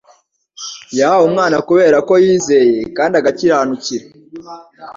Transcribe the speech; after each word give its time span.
yahawe 0.99 1.23
umwana 1.29 1.57
kubera 1.67 1.97
ko 2.07 2.13
yizeye 2.23 2.79
kandi 2.97 3.13
agakiranukira 3.19 4.05